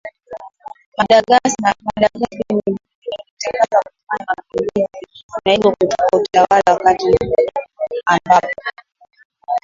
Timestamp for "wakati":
6.73-7.05